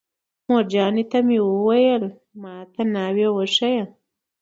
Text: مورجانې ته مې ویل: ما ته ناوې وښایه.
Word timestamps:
مورجانې 0.47 1.03
ته 1.11 1.19
مې 1.27 1.37
ویل: 1.65 2.03
ما 2.41 2.55
ته 2.73 2.81
ناوې 2.93 3.27
وښایه. 3.35 3.83